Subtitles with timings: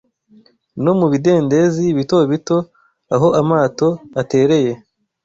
[0.83, 2.57] No mubidendezi bitobito
[3.15, 3.89] aho amato
[4.21, 4.71] atereye: